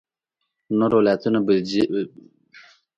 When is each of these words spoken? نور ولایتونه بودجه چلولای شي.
نور 0.77 0.91
ولایتونه 0.99 1.39
بودجه 1.45 1.81
چلولای 1.83 2.05
شي. 2.11 2.21